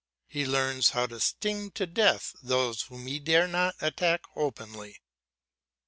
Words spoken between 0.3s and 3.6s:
learns how to sting to death those whom he dare